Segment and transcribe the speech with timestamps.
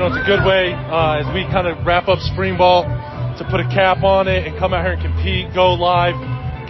[0.00, 2.88] know, it's a good way uh, as we kind of wrap up spring ball
[3.36, 6.16] to put a cap on it and come out here and compete, go live,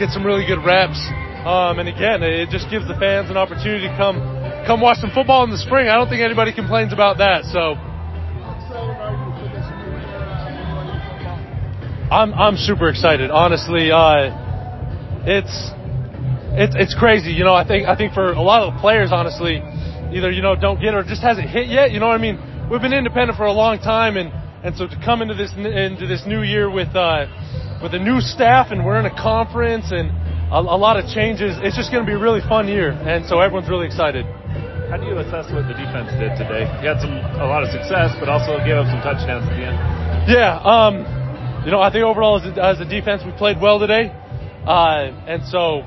[0.03, 0.99] get some really good reps.
[1.47, 4.19] Um, and again, it just gives the fans an opportunity to come
[4.67, 5.87] come watch some football in the spring.
[5.87, 7.47] I don't think anybody complains about that.
[7.47, 7.79] So.
[12.11, 13.31] I'm I'm super excited.
[13.31, 14.35] Honestly, uh,
[15.23, 15.55] it's
[16.59, 17.31] it's it's crazy.
[17.31, 19.63] You know, I think I think for a lot of the players, honestly,
[20.11, 21.93] either you know don't get it or just hasn't hit yet.
[21.93, 22.50] You know what I mean?
[22.71, 24.31] We've been independent for a long time, and
[24.63, 27.27] and so to come into this into this new year with uh,
[27.83, 30.15] with a new staff, and we're in a conference and
[30.55, 31.59] a, a lot of changes.
[31.67, 34.23] It's just going to be a really fun year, and so everyone's really excited.
[34.87, 36.63] How do you assess what the defense did today?
[36.79, 37.11] You had some
[37.43, 39.79] a lot of success, but also gave up some touchdowns at the end.
[40.31, 40.63] Yeah.
[40.63, 41.03] Um,
[41.67, 44.15] you know, I think overall as a, as a defense, we played well today,
[44.63, 45.83] uh, and so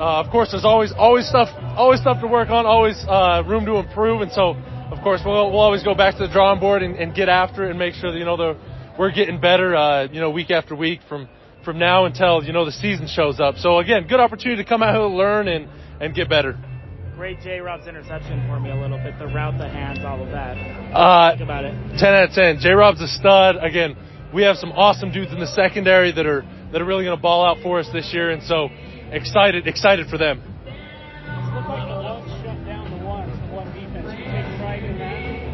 [0.00, 3.68] uh, of course there's always always stuff always stuff to work on, always uh, room
[3.68, 4.56] to improve, and so
[4.92, 7.66] of course we'll, we'll always go back to the drawing board and, and get after
[7.66, 8.56] it and make sure that you know the,
[8.98, 11.28] we're getting better, uh, you know, week after week from
[11.64, 13.56] from now until you know the season shows up.
[13.56, 15.68] So again, good opportunity to come out here, learn, and
[16.00, 16.56] and get better.
[17.16, 19.18] Great J Rob's interception for me a little bit.
[19.18, 20.56] The route, the hands, all of that.
[20.94, 21.72] Uh, Think about it.
[21.98, 22.58] 10 out of 10.
[22.60, 23.56] J Rob's a stud.
[23.56, 23.96] Again,
[24.34, 27.22] we have some awesome dudes in the secondary that are that are really going to
[27.22, 28.68] ball out for us this year, and so
[29.10, 30.55] excited excited for them.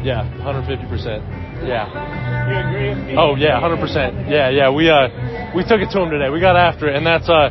[0.03, 1.23] Yeah, 150 percent.
[1.63, 1.87] Yeah.
[2.45, 3.15] You agree with me?
[3.17, 4.29] Oh yeah, 100 percent.
[4.29, 4.69] Yeah, yeah.
[4.69, 5.07] We uh
[5.55, 6.29] we took it to them today.
[6.29, 7.49] We got after it, and that's uh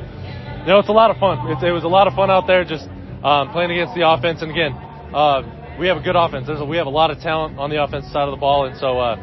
[0.62, 1.41] you know it's a lot of fun.
[1.48, 2.86] It, it was a lot of fun out there just
[3.25, 4.73] um, playing against the offense, and again.
[5.12, 6.47] Uh, we have a good offense.
[6.47, 8.67] There's a, we have a lot of talent on the offensive side of the ball,
[8.67, 9.17] and so uh,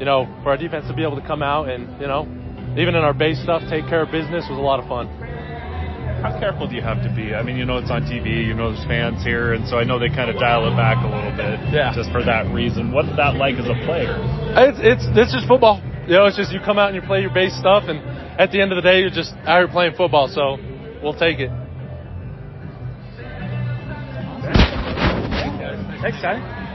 [0.00, 2.24] you know, for our defense to be able to come out and, you know,
[2.80, 5.12] even in our base stuff, take care of business was a lot of fun.
[6.20, 7.34] How careful do you have to be?
[7.34, 9.84] I mean, you know it's on TV, you know there's fans here, and so I
[9.84, 11.92] know they kind of dial it back a little bit, yeah.
[11.96, 12.92] just for that reason.
[12.92, 14.20] What's that like as a player?
[14.56, 15.80] It's it's it's just football.
[16.04, 18.04] You know, it's just you come out and you play your base stuff, and
[18.38, 20.28] at the end of the day, you're just out here playing football.
[20.28, 20.60] So
[21.02, 21.50] we'll take it.
[26.00, 26.69] Thanks, guys.